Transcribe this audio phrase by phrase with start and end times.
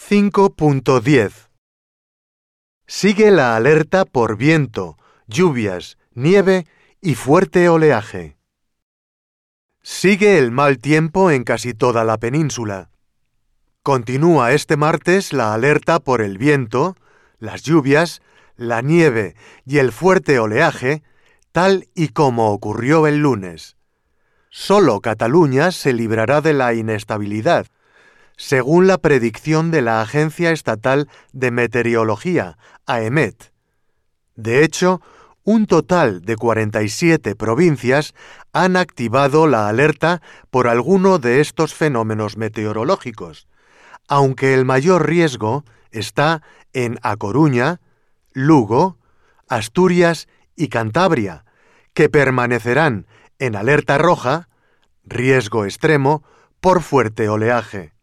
[0.00, 1.50] 5.10
[2.86, 6.66] Sigue la alerta por viento, lluvias, nieve
[7.02, 8.38] y fuerte oleaje.
[9.82, 12.90] Sigue el mal tiempo en casi toda la península.
[13.82, 16.96] Continúa este martes la alerta por el viento,
[17.38, 18.22] las lluvias,
[18.56, 19.34] la nieve
[19.66, 21.02] y el fuerte oleaje,
[21.52, 23.76] tal y como ocurrió el lunes.
[24.48, 27.66] Solo Cataluña se librará de la inestabilidad,
[28.38, 33.52] según la predicción de la Agencia Estatal de Meteorología, AEMET.
[34.36, 35.02] De hecho,
[35.42, 38.14] un total de 47 provincias
[38.52, 43.48] han activado la alerta por alguno de estos fenómenos meteorológicos,
[44.06, 46.42] aunque el mayor riesgo está
[46.72, 47.80] en A Coruña,
[48.32, 48.98] Lugo,
[49.48, 51.44] Asturias y Cantabria,
[51.92, 53.08] que permanecerán
[53.40, 54.48] en alerta roja,
[55.02, 56.22] riesgo extremo,
[56.60, 57.97] por fuerte oleaje.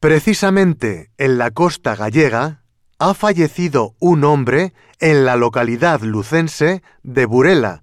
[0.00, 2.62] Precisamente en la costa gallega
[2.98, 7.82] ha fallecido un hombre en la localidad lucense de Burela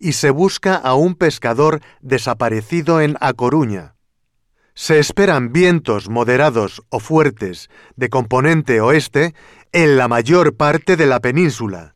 [0.00, 3.94] y se busca a un pescador desaparecido en A Coruña.
[4.74, 9.34] Se esperan vientos moderados o fuertes de componente oeste
[9.70, 11.94] en la mayor parte de la península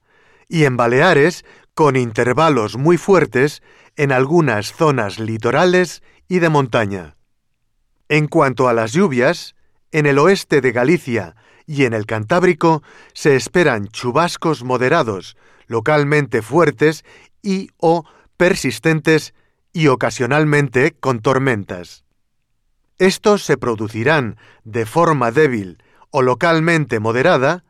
[0.48, 3.62] y en Baleares con intervalos muy fuertes
[3.96, 7.17] en algunas zonas litorales y de montaña.
[8.08, 9.54] En cuanto a las lluvias,
[9.92, 17.04] en el oeste de Galicia y en el Cantábrico se esperan chubascos moderados, localmente fuertes
[17.42, 18.04] y o
[18.38, 19.34] persistentes
[19.74, 22.04] y ocasionalmente con tormentas.
[22.98, 27.64] Estos se producirán de forma débil o localmente moderada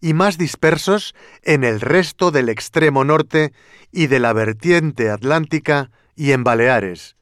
[0.00, 3.52] y más dispersos en el resto del extremo norte
[3.90, 7.16] y de la vertiente atlántica y en Baleares.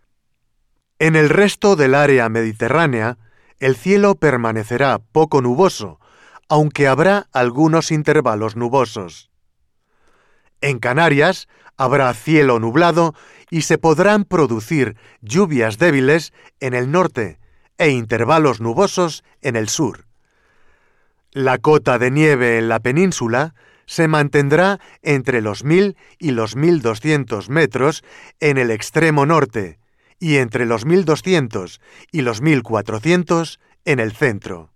[1.00, 3.18] En el resto del área mediterránea,
[3.60, 6.00] el cielo permanecerá poco nuboso,
[6.48, 9.30] aunque habrá algunos intervalos nubosos.
[10.60, 13.14] En Canarias habrá cielo nublado
[13.48, 17.38] y se podrán producir lluvias débiles en el norte
[17.78, 20.06] e intervalos nubosos en el sur.
[21.31, 23.54] La cota de nieve en la península
[23.87, 28.03] se mantendrá entre los 1000 y los 1200 metros
[28.41, 29.78] en el extremo norte
[30.19, 31.81] y entre los 1200
[32.11, 34.71] y los 1400 en el centro.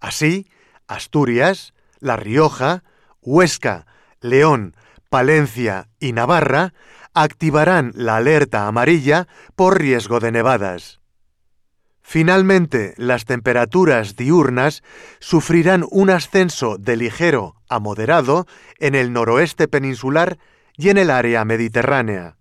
[0.00, 0.46] Así,
[0.86, 2.84] Asturias, La Rioja,
[3.20, 3.86] Huesca,
[4.20, 4.76] León,
[5.08, 6.74] Palencia y Navarra
[7.14, 11.00] activarán la alerta amarilla por riesgo de nevadas.
[12.00, 14.82] Finalmente, las temperaturas diurnas
[15.18, 18.46] sufrirán un ascenso de ligero a moderado
[18.78, 20.38] en el noroeste peninsular
[20.74, 22.36] y en el área mediterránea.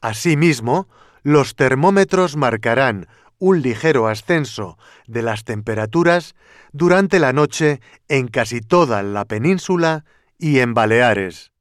[0.00, 0.88] Asimismo,
[1.24, 3.08] los termómetros marcarán
[3.38, 6.36] un ligero ascenso de las temperaturas
[6.72, 10.04] durante la noche en casi toda la península
[10.38, 11.53] y en Baleares.